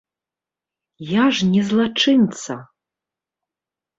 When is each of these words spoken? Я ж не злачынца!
Я 1.09 1.25
ж 1.39 1.49
не 1.51 1.61
злачынца! 1.69 2.53